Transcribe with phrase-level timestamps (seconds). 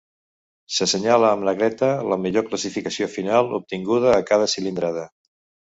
[0.77, 5.11] S'assenyala amb negreta la millor classificació final obtinguda a cada cilindrada.